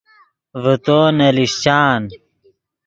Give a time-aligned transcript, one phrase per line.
[0.61, 2.01] ڤے تو نے لیشچان